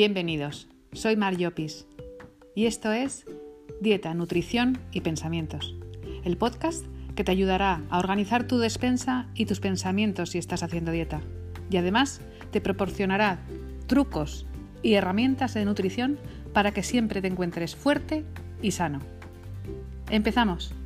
[0.00, 1.84] Bienvenidos, soy Mar Llopis
[2.54, 3.26] y esto es
[3.80, 5.74] Dieta, Nutrición y Pensamientos,
[6.22, 6.86] el podcast
[7.16, 11.20] que te ayudará a organizar tu despensa y tus pensamientos si estás haciendo dieta.
[11.68, 12.20] Y además
[12.52, 13.40] te proporcionará
[13.88, 14.46] trucos
[14.84, 16.20] y herramientas de nutrición
[16.52, 18.24] para que siempre te encuentres fuerte
[18.62, 19.00] y sano.
[20.10, 20.76] Empezamos.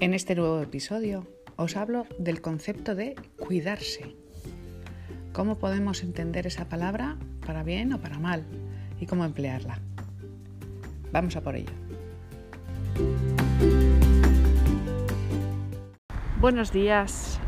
[0.00, 1.26] En este nuevo episodio
[1.56, 4.14] os hablo del concepto de cuidarse.
[5.32, 8.46] ¿Cómo podemos entender esa palabra para bien o para mal?
[9.00, 9.80] Y cómo emplearla.
[11.10, 11.72] Vamos a por ello.
[16.40, 17.40] Buenos días.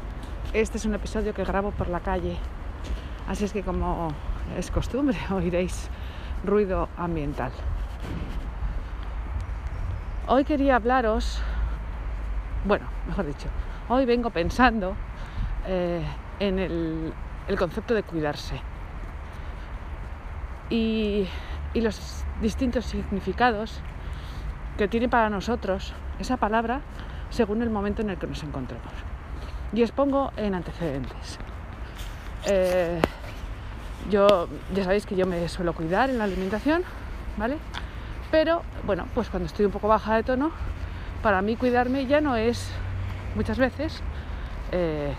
[0.53, 2.37] Este es un episodio que grabo por la calle.
[3.29, 4.13] Así es que como
[4.59, 5.89] es costumbre oiréis
[6.45, 7.53] ruido ambiental.
[10.27, 11.41] Hoy quería hablaros
[12.65, 13.49] bueno, mejor dicho,
[13.89, 14.95] hoy vengo pensando
[15.67, 16.05] eh,
[16.39, 17.13] en el,
[17.59, 18.61] concepto de cuidarse
[20.69, 21.27] y,
[21.75, 23.81] los distintos significados
[24.77, 26.81] que tiene para nosotros esa palabra
[27.31, 28.93] según el momento en el que nos encontramos.
[29.73, 31.39] Y os pongo en antecedentes.
[32.47, 33.01] Eh,
[34.11, 36.83] yo, ya sabéis que yo me suelo cuidar en la alimentación,
[37.37, 37.59] ¿vale?
[38.31, 40.51] Pero, bueno, pues cuando estoy un poco baja de tono,
[41.23, 42.71] para mí cuidarme ya no es
[43.35, 44.03] muchas veces
[44.73, 45.13] eh,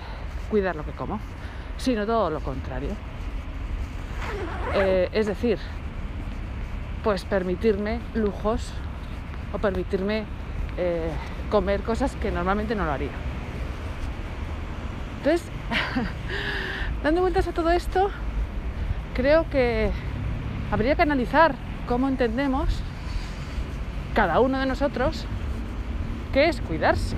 [0.49, 1.19] cuidar lo que como,
[1.77, 2.91] sino todo lo contrario.
[4.73, 5.57] Eh, es decir,
[7.03, 8.73] pues permitirme lujos
[9.53, 10.25] o permitirme
[10.77, 11.11] eh,
[11.49, 13.11] comer cosas que normalmente no lo haría.
[15.17, 15.47] Entonces,
[17.03, 18.09] dando vueltas a todo esto,
[19.13, 19.91] creo que
[20.71, 21.53] habría que analizar
[21.87, 22.81] cómo entendemos
[24.15, 25.25] cada uno de nosotros
[26.33, 27.15] qué es cuidarse.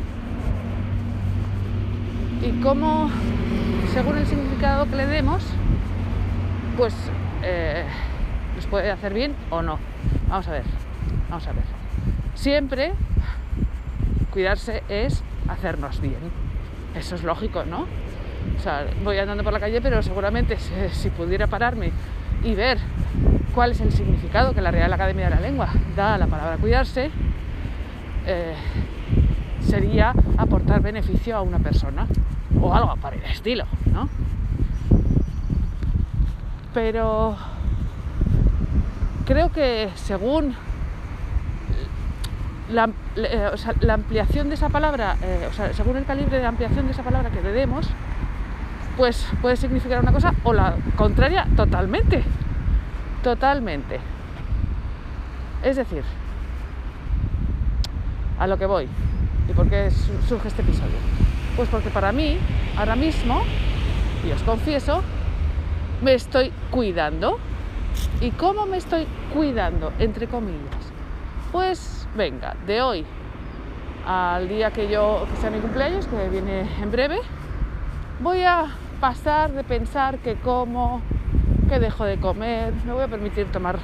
[2.41, 3.09] Y cómo,
[3.94, 5.44] según el significado que le demos,
[6.78, 6.94] pues
[7.41, 7.85] eh,
[8.56, 9.79] nos puede hacer bien o no.
[10.28, 10.63] Vamos a ver,
[11.29, 11.63] vamos a ver.
[12.35, 12.94] Siempre
[14.31, 16.18] cuidarse es hacernos bien.
[16.95, 17.85] Eso es lógico, ¿no?
[18.57, 20.57] O sea, voy andando por la calle, pero seguramente
[20.91, 21.91] si, pudiera pararme
[22.44, 22.78] y ver
[23.53, 26.57] cuál es el significado que la Real Academia de la Lengua da a la palabra
[26.57, 27.09] cuidarse,
[28.25, 28.53] eh,
[29.68, 32.07] sería aportar beneficio a una persona
[32.62, 34.09] o algo para el estilo, ¿no?
[36.74, 37.35] Pero
[39.25, 40.56] creo que según
[42.69, 43.51] la, eh,
[43.90, 47.30] ampliación de esa palabra, eh, o sea, según el calibre de ampliación de esa palabra
[47.30, 47.88] que le demos,
[48.97, 52.24] pues puede significar una cosa o la contraria totalmente.
[53.24, 54.00] Totalmente.
[55.63, 56.03] Es decir,
[58.40, 58.88] a lo que voy.
[59.50, 59.92] ¿Y por qué
[60.28, 60.96] surge este episodio?
[61.56, 62.38] Pues porque para mí,
[62.78, 63.42] ahora mismo,
[64.28, 65.04] y os confieso,
[66.02, 67.38] me estoy cuidando.
[68.22, 69.92] ¿Y cómo me estoy cuidando?
[70.00, 70.92] Entre comillas.
[71.52, 73.06] Pues venga, de hoy
[74.06, 77.20] al día que yo, que sea mi cumpleaños, que viene en breve,
[78.20, 78.66] voy a
[79.00, 81.02] pasar de pensar que como,
[81.70, 83.80] que dejo de comer, me voy a permitir tomar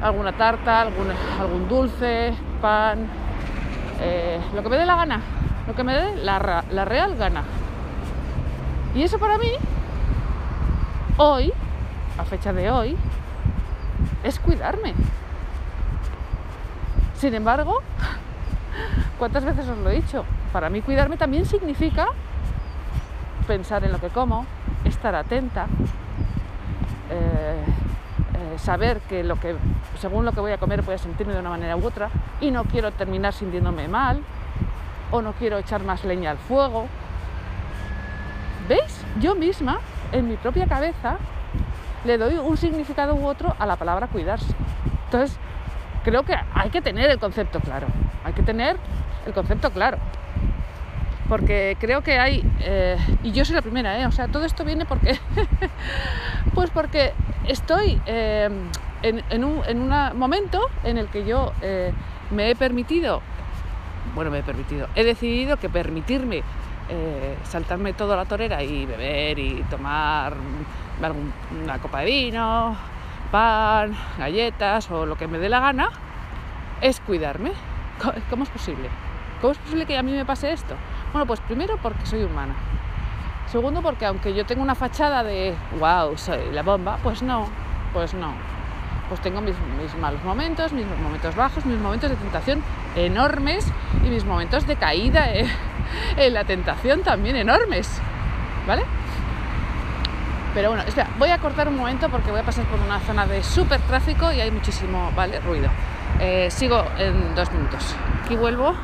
[0.00, 1.08] alguna tarta, algún,
[1.40, 3.08] algún dulce, pan,
[4.00, 5.20] eh, lo que me dé la gana,
[5.66, 6.38] lo que me dé la,
[6.84, 7.42] real gana.
[8.94, 9.50] Y eso para mí,
[11.16, 11.52] hoy,
[12.18, 12.96] a fecha de hoy,
[14.24, 14.94] es cuidarme.
[17.14, 17.80] Sin embargo,
[19.18, 20.24] ¿cuántas veces os lo he dicho?
[20.52, 22.08] Para mí cuidarme también significa
[23.46, 24.46] pensar en lo que como,
[24.84, 25.66] estar atenta,
[27.10, 27.64] eh,
[28.58, 29.56] saber que, lo que
[29.98, 32.50] según lo que voy a comer voy a sentirme de una manera u otra y
[32.50, 34.22] no quiero terminar sintiéndome mal
[35.10, 36.86] o no quiero echar más leña al fuego.
[38.68, 39.04] ¿Veis?
[39.20, 39.80] Yo misma,
[40.12, 41.18] en mi propia cabeza,
[42.04, 44.54] le doy un significado u otro a la palabra cuidarse.
[45.06, 45.36] Entonces,
[46.04, 47.88] creo que hay que tener el concepto claro.
[48.24, 48.76] Hay que tener
[49.26, 49.98] el concepto claro.
[51.28, 54.06] Porque creo que hay, eh, y yo soy la primera, ¿eh?
[54.06, 55.18] o sea, todo esto viene porque,
[56.54, 57.12] pues porque
[57.46, 58.48] estoy eh,
[59.02, 61.92] en, un, momento en el que yo eh,
[62.30, 63.22] me he permitido,
[64.14, 66.42] bueno, me he permitido, he decidido que permitirme
[66.88, 70.34] eh, saltarme toda la torera y beber y tomar
[71.62, 72.76] una copa de vino,
[73.30, 75.90] pan, galletas o lo que me dé la gana,
[76.80, 77.52] es cuidarme.
[78.30, 78.88] ¿Cómo es posible?
[79.40, 80.74] ¿Cómo es posible que a mí me pase esto?
[81.12, 82.54] Bueno, pues primero porque soy humana.
[83.50, 87.48] Segundo porque aunque yo tengo una fachada de wow, soy la bomba, pues no,
[87.92, 88.32] pues no.
[89.08, 92.62] pues tengo mis, mis, malos momentos, mis momentos bajos, mis momentos de tentación
[92.94, 93.66] enormes
[94.04, 95.48] y mis momentos de caída en
[96.34, 98.00] la tentación también enormes,
[98.68, 98.84] ¿vale?
[100.54, 103.26] Pero bueno, espera, voy a cortar un momento porque voy a pasar por una zona
[103.26, 105.40] de súper tráfico y hay muchísimo, ¿vale?
[105.40, 105.70] Ruido.
[106.20, 107.96] Eh, sigo en dos minutos.
[108.24, 108.74] Aquí vuelvo,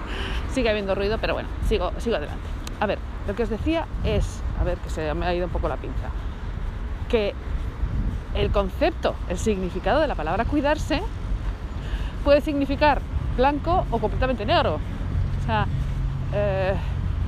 [0.50, 2.42] sigue habiendo ruido, pero bueno, sigo, sigo adelante.
[2.80, 5.52] A ver, lo que os decía es, a ver, que se me ha ido un
[5.52, 6.08] poco la pinza,
[7.08, 7.34] que
[8.34, 11.02] el concepto, el significado de la palabra cuidarse
[12.24, 13.00] puede significar
[13.36, 14.78] blanco o completamente negro.
[15.42, 15.66] O sea,
[16.32, 16.74] eh,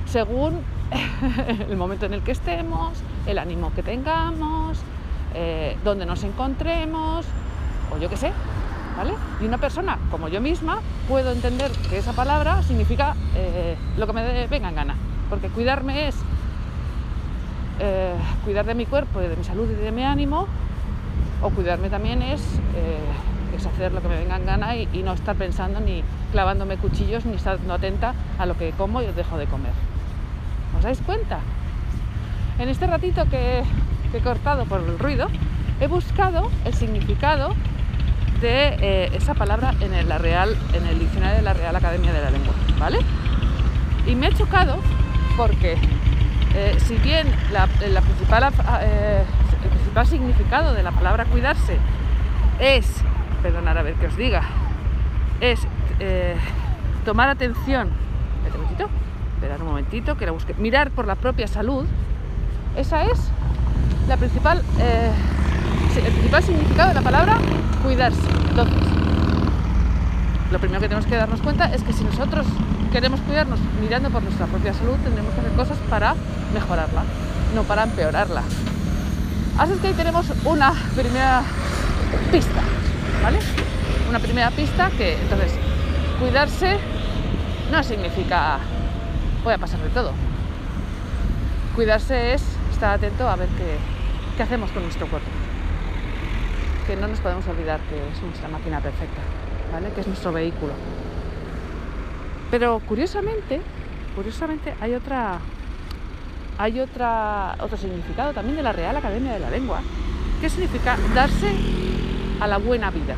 [0.05, 0.61] según
[1.69, 4.79] el momento en el que estemos, el ánimo que tengamos,
[5.33, 7.25] eh, donde nos encontremos,
[7.93, 8.31] o yo qué sé,
[8.97, 9.13] ¿vale?
[9.41, 14.13] Y una persona como yo misma puedo entender que esa palabra significa eh, lo que
[14.13, 14.95] me venga en gana,
[15.29, 16.15] porque cuidarme es
[17.79, 20.47] eh, cuidar de mi cuerpo, de mi salud y de mi ánimo,
[21.41, 22.41] o cuidarme también es,
[23.55, 27.25] es hacer lo que me venga en gana y, no estar pensando ni clavándome cuchillos
[27.25, 29.71] ni estando atenta a lo que como y dejo de comer.
[30.77, 31.39] ¿Os dais cuenta?
[32.59, 33.63] En este ratito que,
[34.13, 35.27] he cortado por el ruido,
[35.79, 37.53] he buscado el significado
[38.41, 42.21] de eh, esa palabra en el, Real, en el diccionario de la Real Academia de
[42.21, 42.99] la Lengua, ¿vale?
[44.07, 44.77] Y me ha chocado
[45.39, 45.77] porque
[46.53, 47.65] eh, si bien la,
[48.01, 48.51] principal,
[48.81, 49.23] eh,
[49.63, 51.77] el principal significado de la palabra cuidarse
[52.59, 52.85] es,
[53.41, 54.41] perdonad a ver que os diga,
[55.39, 55.65] es
[57.05, 57.89] tomar atención,
[59.35, 61.85] esperar un momentito, que la busque, mirar por la propia salud,
[62.75, 63.31] esa es
[64.09, 65.09] la principal, eh,
[65.95, 67.37] el principal significado de la palabra
[67.81, 68.27] cuidarse.
[68.49, 68.75] Entonces,
[70.51, 72.45] lo primero que tenemos que darnos cuenta es que si nosotros
[72.91, 76.15] queremos cuidarnos mirando por nuestra propia salud, tendremos que hacer cosas para
[76.53, 77.03] mejorarla,
[77.55, 78.43] no para empeorarla.
[79.57, 81.43] Así es que ahí tenemos una primera
[82.31, 82.61] pista,
[83.21, 83.39] ¿vale?
[84.09, 85.51] Una primera pista que entonces
[86.19, 86.77] cuidarse
[87.71, 88.59] no significa
[89.43, 90.13] voy a pasar de todo.
[91.75, 93.49] Cuidarse es estar atento a ver
[94.37, 95.29] qué, hacemos con nuestro cuerpo.
[96.87, 99.21] Que no nos podemos olvidar que es nuestra máquina perfecta,
[99.71, 99.91] ¿vale?
[99.91, 100.73] Que es nuestro vehículo.
[102.51, 103.61] Pero curiosamente,
[104.15, 105.39] curiosamente hay otra
[106.57, 109.79] hay otra, otro significado también de la Real Academia de la Lengua,
[110.41, 111.53] que significa darse
[112.41, 113.15] a la buena vida.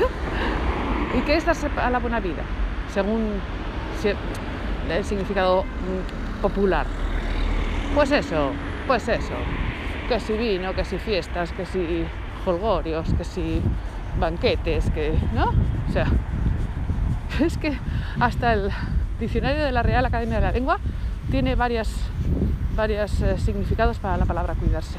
[1.16, 2.42] ¿Y qué es darse a la buena vida?
[2.92, 3.40] Según
[4.90, 6.86] el significado mm, popular.
[7.94, 8.50] Pues eso,
[8.88, 9.34] pues eso.
[10.08, 12.04] Que si vino, que si fiestas, que si
[12.44, 13.62] folgorios, que si
[14.18, 15.14] banquetes, que.
[15.32, 15.52] ¿No?
[15.88, 16.06] O sea,
[17.40, 17.76] es que
[18.20, 18.70] hasta el
[19.18, 20.78] diccionario de la Real Academia de la Lengua
[21.30, 21.90] tiene varias,
[22.76, 24.98] varios eh, significados para la palabra cuidarse.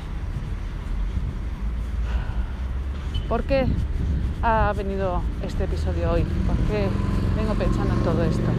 [3.30, 3.66] ¿Por qué
[4.42, 6.24] ha venido este episodio hoy?
[6.24, 6.88] ¿Por qué
[7.36, 8.52] vengo pensando en todo esto?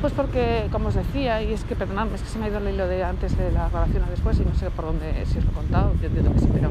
[0.00, 2.58] Pues porque, como os decía, y es que perdonadme, es que se me ha ido
[2.58, 5.38] el hilo de antes de la grabación a después y no sé por dónde, si
[5.38, 6.70] os lo he contado, yo entiendo que sí, pero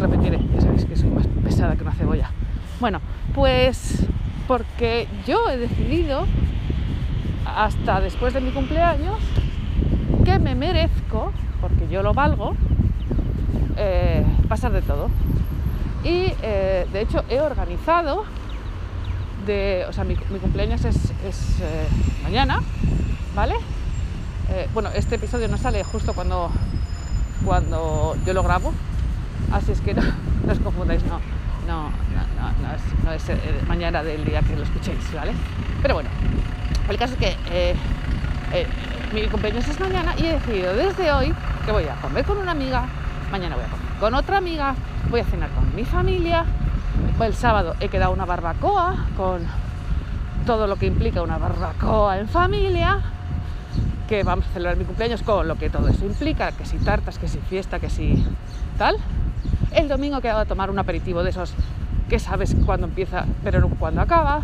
[0.00, 2.30] repetiré, ya sabéis que soy más pesada que una cebolla.
[2.78, 3.00] Bueno,
[3.34, 4.04] pues
[4.46, 6.26] porque yo he decidido,
[7.46, 9.18] hasta después de mi cumpleaños,
[10.24, 11.32] que me merezco,
[11.62, 12.54] porque yo lo valgo,
[13.76, 15.08] eh, pasar de todo.
[16.04, 18.24] Y eh, de hecho he organizado
[19.88, 20.96] o sea, mi, cumpleaños es,
[21.60, 21.86] eh,
[22.24, 22.60] mañana,
[23.36, 23.54] ¿vale?
[24.74, 26.50] Bueno, este episodio no sale justo cuando,
[27.44, 28.72] cuando yo lo grabo,
[29.52, 30.02] así es que no,
[30.50, 31.20] os confundáis, no,
[31.66, 31.90] no,
[33.04, 35.32] no, es, eh, mañana del día que lo escuchéis, ¿vale?
[35.82, 36.08] Pero bueno,
[36.88, 37.76] el caso es que
[39.12, 42.52] mi cumpleaños es mañana y he decidido desde hoy que voy a comer con una
[42.52, 42.86] amiga,
[43.30, 44.74] mañana voy a comer con otra amiga,
[45.10, 46.44] voy a cenar con mi familia,
[47.20, 49.42] el sábado he quedado una barbacoa con
[50.44, 53.00] todo lo que implica una barbacoa en familia,
[54.08, 57.18] que vamos a celebrar mi cumpleaños con lo que todo eso implica, que si tartas,
[57.18, 58.24] que si fiesta, que si
[58.78, 58.96] tal.
[59.76, 61.52] El domingo he quedado a tomar un aperitivo de esos
[62.08, 64.40] que sabes cuándo empieza, pero no cuándo acaba.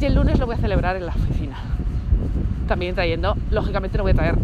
[0.00, 1.58] Y el lunes lo voy a celebrar en la oficina.
[2.66, 4.36] También trayendo, lógicamente no voy a traer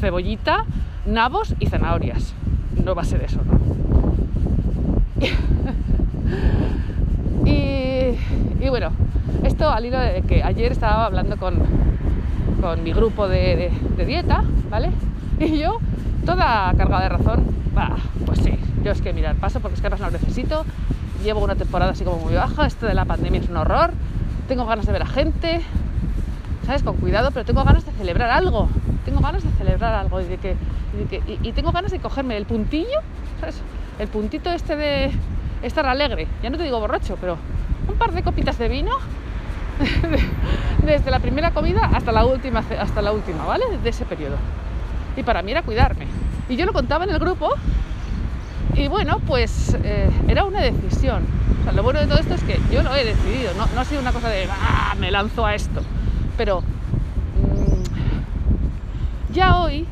[0.00, 0.64] cebollita,
[1.06, 2.34] nabos y zanahorias.
[2.84, 3.56] No va a ser eso, ¿no?
[7.48, 8.90] y, bueno,
[9.44, 11.54] esto al hilo de que ayer estaba hablando con,
[12.60, 13.70] con mi grupo de,
[14.04, 14.90] dieta, ¿vale?
[15.38, 15.78] Y yo,
[16.26, 17.44] toda cargada de razón,
[18.26, 18.57] pues sí,
[18.92, 20.64] es que mirar, paso porque es que además no lo necesito,
[21.22, 23.90] llevo una temporada así como muy baja, esto de la pandemia es un horror,
[24.46, 25.60] tengo ganas de ver a gente,
[26.66, 26.82] ¿sabes?
[26.82, 28.68] Con cuidado, pero tengo ganas de celebrar algo,
[29.04, 30.56] tengo ganas de celebrar algo y, de que,
[31.42, 33.00] y, tengo ganas de cogerme el puntillo,
[33.98, 35.10] el puntito este de
[35.62, 37.36] estar alegre, ya no te digo borracho, pero
[37.88, 38.92] un par de copitas de vino
[40.84, 43.64] desde la primera comida hasta la última, hasta la última, ¿vale?
[43.82, 44.36] De ese periodo.
[45.16, 46.06] Y para mí era cuidarme.
[46.48, 47.50] Y yo lo contaba en el grupo
[48.78, 51.26] y bueno, pues eh, era una decisión.
[51.74, 54.00] Lo bueno de todo esto es que yo lo he decidido, no, no ha sido
[54.00, 55.82] una cosa de, ah, me lanzo a esto.
[56.36, 57.82] Pero mmm,
[59.32, 59.86] ya hoy,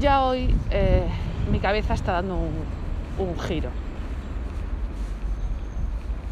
[0.00, 1.06] ya hoy eh,
[1.50, 3.70] mi cabeza está dando un, giro.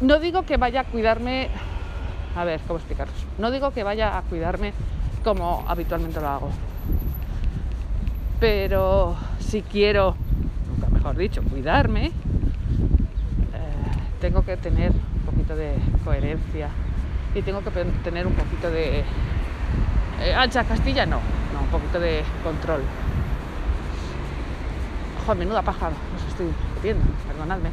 [0.01, 1.49] No digo que vaya a cuidarme
[2.35, 3.13] a ver, ¿cómo explicaros?
[3.37, 4.73] No digo que vaya a cuidarme
[5.23, 6.49] como habitualmente lo hago,
[8.39, 10.15] pero si quiero,
[10.99, 12.11] mejor dicho, cuidarme, eh,
[14.19, 16.67] tengo que tener un poquito de coherencia
[17.33, 17.71] y tengo que
[18.03, 19.05] tener un poquito de...
[20.21, 21.21] Eh, ancha Castilla no,
[21.53, 22.81] no, un poquito de control.
[25.23, 26.47] Ojo, menuda paja, os estoy
[26.83, 27.69] viendo, perdonadme.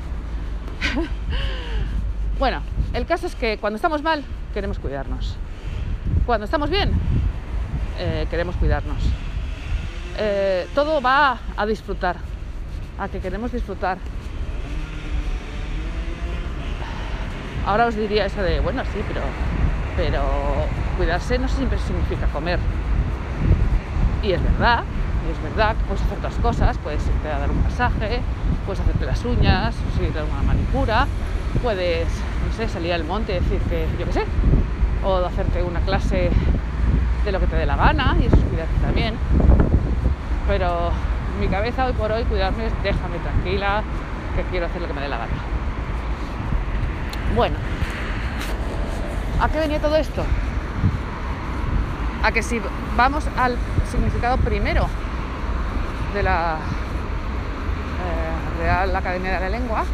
[2.38, 2.60] bueno,
[2.94, 4.22] el caso es que cuando estamos mal,
[4.54, 5.36] queremos cuidarnos.
[6.26, 6.92] Cuando estamos bien,
[7.98, 9.02] eh, queremos cuidarnos.
[10.74, 12.16] Todo va a disfrutar,
[12.98, 13.98] a que queremos disfrutar.
[17.66, 19.22] Ahora os diría eso de, bueno, sí, pero,
[19.96, 20.22] pero
[20.96, 22.58] cuidarse no siempre significa comer.
[24.22, 24.84] Y es verdad,
[25.26, 28.20] y es verdad que puedes hacer otras cosas, puedes irte a dar un masaje,
[28.64, 31.06] puedes hacerte las uñas, ir a una manicura,
[31.62, 34.24] puedes no sé, salir al monte y decir que, yo qué sé,
[35.04, 36.30] o hacerte una clase
[37.24, 39.14] de lo que te dé la gana, y eso es cuidarte también.
[40.46, 40.92] Pero
[41.38, 43.82] mi cabeza hoy por hoy, cuidarme es déjame tranquila,
[44.34, 45.32] que quiero hacer lo que me dé la gana.
[47.34, 47.56] Bueno,
[49.40, 50.24] ¿a qué venía todo esto?
[52.22, 52.62] A que si
[52.96, 53.56] vamos al
[53.90, 54.88] significado primero
[56.14, 56.56] de la
[58.00, 59.84] eh, Real Academia de la Lengua,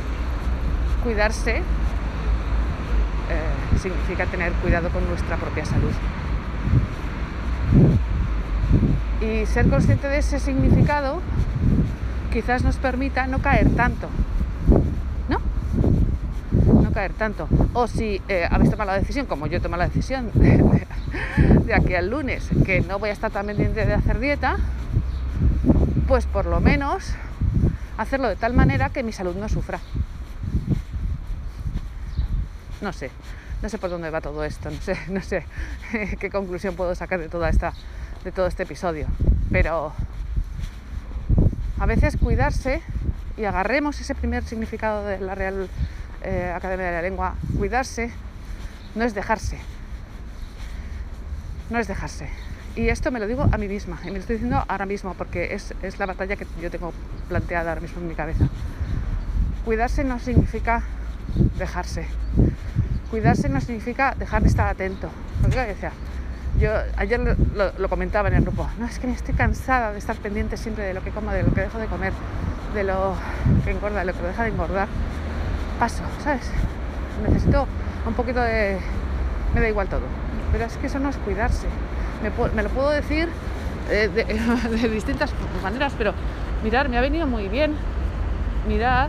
[1.02, 1.62] cuidarse eh,
[3.80, 5.92] significa tener cuidado con nuestra propia salud.
[9.22, 11.20] Y ser consciente de ese significado
[12.32, 14.08] quizás nos permita no caer tanto.
[15.28, 15.40] ¿No?
[16.82, 17.48] No caer tanto.
[17.72, 21.94] O si eh, habéis tomado la decisión, como yo he tomado la decisión de, aquí
[21.94, 24.56] al lunes, que no voy a estar tan de hacer dieta,
[26.08, 27.14] pues por lo menos
[27.96, 29.78] hacerlo de tal manera que mi salud no sufra
[32.82, 33.10] no sé,
[33.62, 35.44] no sé por dónde va todo esto, no sé, no sé
[36.20, 37.72] qué conclusión puedo sacar de toda esta,
[38.24, 39.06] de todo este episodio.
[39.50, 39.92] Pero
[41.78, 42.80] a veces cuidarse
[43.36, 45.68] y agarremos ese primer significado de la Real
[46.22, 48.12] eh, Academia de la Lengua, cuidarse
[48.94, 49.58] no es dejarse.
[51.70, 52.28] No es dejarse.
[52.76, 55.14] Y esto me lo digo a mí misma, y me lo estoy diciendo ahora mismo,
[55.14, 56.92] porque es, es la batalla que yo tengo
[57.28, 58.48] planteada ahora mismo en mi cabeza.
[59.64, 60.82] Cuidarse no significa
[61.58, 62.06] dejarse.
[63.10, 65.08] Cuidarse no significa dejar de estar atento.
[65.42, 65.92] Porque decía,
[66.58, 67.20] yo ayer
[67.78, 70.94] lo, comentaba en el grupo, no es que estoy cansada de estar pendiente siempre de
[70.94, 72.12] lo que como, de lo que dejo de comer,
[72.74, 73.14] de lo
[73.64, 74.88] que engorda, de lo que deja de engordar.
[75.78, 76.50] Paso, ¿sabes?
[77.26, 77.66] Necesito
[78.06, 78.78] un poquito de...
[79.54, 80.02] me da igual todo.
[80.52, 81.66] Pero es que eso no es cuidarse.
[82.22, 83.28] Me, lo puedo decir
[83.88, 85.32] de, de, distintas
[85.62, 86.12] maneras, pero
[86.62, 87.74] mirar, me ha venido muy bien
[88.68, 89.08] mirar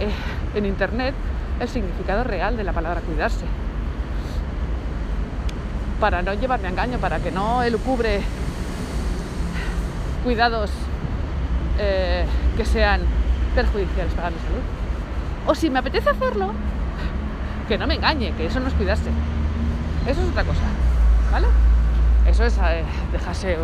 [0.00, 0.08] eh,
[0.54, 1.14] en internet
[1.60, 3.44] el significado real de la palabra cuidarse.
[6.00, 8.20] Para no llevarme a engaño, para que no elucubre
[10.22, 10.70] cuidados
[11.78, 12.26] eh,
[12.56, 13.00] que sean
[13.54, 14.62] perjudiciales para mi salud.
[15.46, 16.52] O si me apetece hacerlo,
[17.68, 19.10] que no me engañe, que eso no es cuidarse.
[20.06, 20.62] Eso es otra cosa,
[21.32, 21.46] ¿vale?
[22.28, 23.56] Eso es eh, dejarse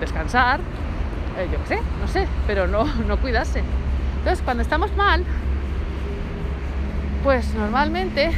[0.00, 0.60] descansar,
[1.38, 3.62] eh, yo qué sé, no sé, pero no, no cuidarse.
[4.18, 5.24] Entonces, cuando estamos mal,
[7.22, 8.32] pues normalmente,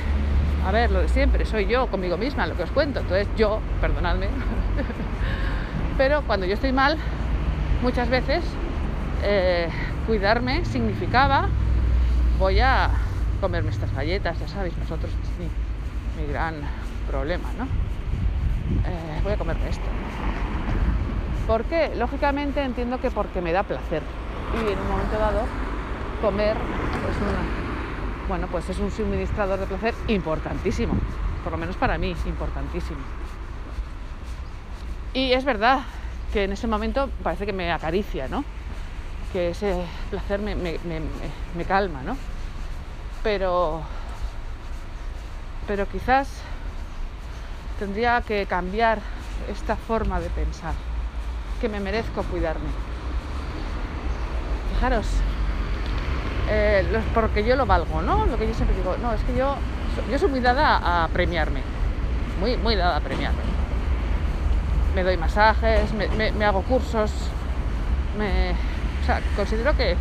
[0.66, 3.60] a ver, lo de siempre, soy yo conmigo misma, lo que os cuento, entonces yo,
[3.80, 4.28] perdonadme,
[5.98, 6.98] pero cuando yo estoy mal,
[7.82, 8.44] muchas veces
[9.22, 9.68] eh,
[10.06, 11.48] cuidarme significaba
[12.38, 12.90] voy a
[13.40, 15.48] comerme estas galletas, ya sabéis, vosotros es mi,
[16.32, 16.54] gran
[17.08, 17.64] problema, ¿no?
[17.64, 19.84] Eh, voy a comerme esto.
[21.46, 21.92] ¿Por qué?
[21.96, 24.02] Lógicamente entiendo que porque me da placer
[24.54, 25.46] y en un momento dado
[26.20, 27.67] comer es una
[28.28, 30.94] bueno, pues es un suministrador de placer importantísimo,
[31.42, 33.00] por lo menos para mí, importantísimo.
[35.14, 35.80] Y es verdad
[36.32, 38.44] que en ese momento parece que me acaricia, ¿no?
[39.32, 42.16] Que ese placer me, me calma, ¿no?
[43.23, 43.82] Pero,
[45.66, 46.28] pero quizás
[47.78, 49.00] tendría que cambiar
[49.50, 50.75] esta forma de pensar,
[51.61, 52.68] que me merezco cuidarme.
[54.75, 55.06] Fijaros,
[56.50, 58.26] eh, porque yo lo valgo, ¿no?
[58.26, 59.57] Lo que yo siempre digo, no, es que yo,
[60.11, 61.61] yo soy muy dada a premiarme,
[62.40, 63.40] muy, muy dada a premiarme.
[64.95, 67.12] Me doy masajes, me, hago cursos,
[68.17, 69.97] o sea, considero que,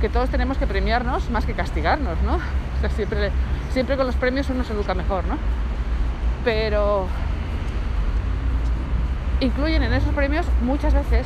[0.00, 2.36] que, todos tenemos que premiarnos más que castigarnos, ¿no?
[2.76, 3.30] O sea, siempre,
[3.72, 5.36] siempre con los premios uno se educa mejor, ¿no?
[6.44, 7.06] Pero
[9.38, 11.24] incluyen en esos premios muchas veces,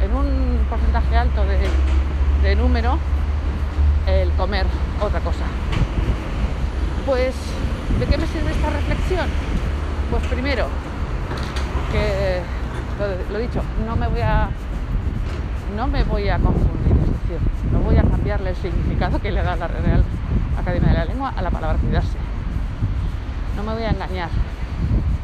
[0.00, 1.44] en un porcentaje alto
[2.44, 3.13] de número, el
[4.36, 4.66] comer
[5.00, 5.44] otra cosa.
[7.06, 7.34] Pues,
[7.98, 9.26] ¿de qué me sirve esta reflexión?
[10.10, 10.66] Pues primero,
[11.92, 12.40] que
[13.30, 14.48] lo, dicho, no me voy a
[15.76, 17.38] no me voy a confundir, es decir,
[17.72, 20.04] no voy a cambiarle el significado que le da la Real
[20.58, 22.16] Academia de la Lengua a la palabra cuidarse.
[23.56, 24.28] No me voy a engañar.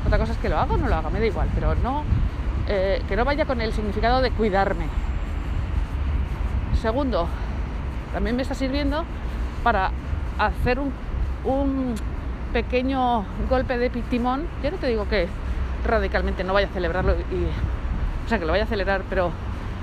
[0.04, 2.02] Otra cosa es que lo hago o no lo hago, me da igual, pero no
[2.68, 4.86] eh, que no vaya con el significado de cuidarme.
[6.80, 7.28] Segundo,
[8.12, 9.04] también me está sirviendo
[9.62, 9.90] para
[10.38, 11.94] hacer un,
[12.52, 14.46] pequeño golpe de timón.
[14.62, 15.28] Yo no te digo que
[15.86, 17.44] radicalmente no vaya a celebrarlo y,
[18.26, 19.30] o sea, que lo vaya a celebrar, pero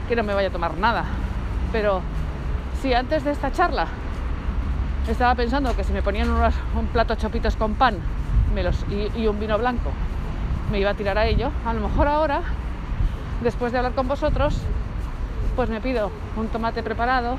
[0.10, 1.06] que no me vaya a tomar nada.
[1.72, 2.02] Pero
[2.82, 3.88] si antes de esta charla
[5.10, 7.96] estaba pensando que si me ponían un plato chopitos con pan
[8.92, 9.92] y, y un vino blanco,
[10.70, 12.42] me iba a tirar a ello, a lo mejor ahora,
[13.42, 14.62] después de hablar con vosotros,
[15.56, 17.38] pues me pido un tomate preparado,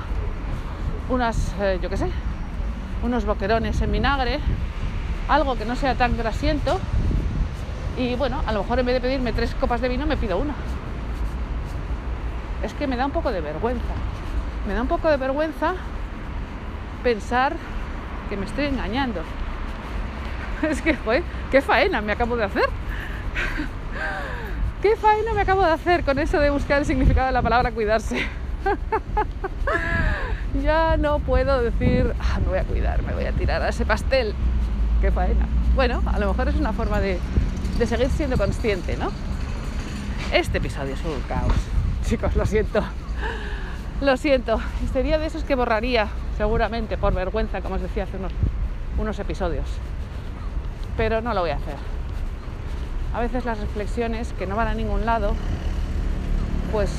[1.08, 2.08] unas, eh, yo qué sé,
[3.02, 4.40] unos boquerones en vinagre,
[5.28, 6.78] algo que no sea tan grasiento.
[7.96, 10.38] Y bueno, a lo mejor en vez de pedirme tres copas de vino, me pido
[10.38, 10.54] una.
[12.62, 13.94] Es que me da un poco de vergüenza.
[14.66, 15.74] Me da un poco de vergüenza
[17.02, 17.54] pensar
[18.28, 19.22] que me estoy engañando.
[20.62, 21.22] Es que, joder,
[21.52, 22.64] qué faena me acabo de hacer.
[24.82, 27.70] ¿Qué faena me acabo de hacer con eso de buscar el significado de la palabra
[27.70, 28.26] cuidarse?
[30.68, 33.87] ya no puedo decir, ah, me voy a cuidar, me voy a tirar a ese
[33.87, 34.34] pastel.
[35.00, 35.49] Qué faena.
[35.75, 37.19] Bueno, a lo mejor es una forma de,
[37.86, 39.10] seguir siendo consciente, ¿no?
[40.30, 41.54] Este episodio es un caos.
[42.04, 42.82] Chicos, lo siento.
[44.02, 44.60] Lo siento.
[44.93, 48.32] Sería de esos que borraría, seguramente, por vergüenza, como os decía hace unos,
[48.99, 49.69] unos episodios.
[50.99, 51.76] Pero no lo voy a hacer.
[53.14, 55.32] A veces las reflexiones que no van a ningún lado,
[56.73, 56.90] pues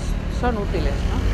[0.41, 1.28] son útiles, ¿no?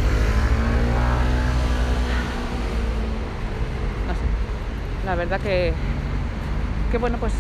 [5.06, 5.72] La verdad que,
[6.92, 7.34] que bueno, pues,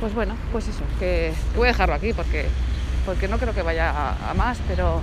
[0.00, 2.46] pues bueno, pues eso, que, voy a dejarlo aquí porque,
[3.06, 5.00] porque no creo que vaya a, más, pero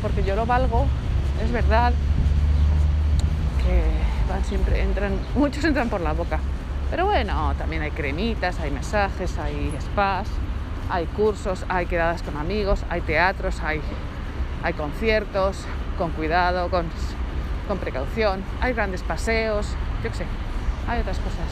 [0.00, 0.86] porque yo lo valgo,
[1.42, 1.92] es verdad
[3.64, 6.38] que van siempre, entran, muchos entran por la boca.
[6.90, 10.28] Pero bueno, también hay cremitas, hay masajes, hay spas,
[10.90, 13.80] hay cursos, hay quedadas con amigos, hay teatros, hay,
[14.62, 15.64] hay conciertos,
[15.96, 16.86] con cuidado, con
[17.70, 20.24] con precaución, hay grandes paseos, yo qué sé,
[20.88, 21.46] hay otras cosas.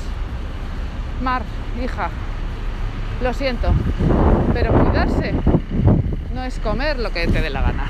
[1.23, 1.43] Mar,
[1.81, 2.11] hija,
[3.23, 3.73] lo siento,
[4.53, 5.33] pero cuidarse
[6.35, 7.87] no es comer lo que te dé la gana.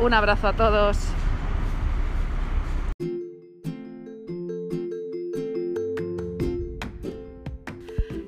[0.00, 0.98] Un abrazo a todos.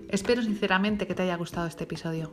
[0.08, 2.30] Espero sinceramente que te haya gustado este episodio.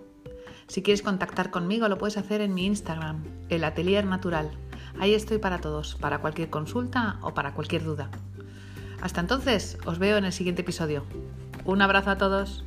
[0.67, 4.51] Si quieres contactar conmigo lo puedes hacer en mi Instagram, el Atelier Natural.
[4.99, 8.09] Ahí estoy para todos, para cualquier consulta o para cualquier duda.
[9.01, 11.03] Hasta entonces, os veo en el siguiente episodio.
[11.65, 12.63] Un abrazo a todos.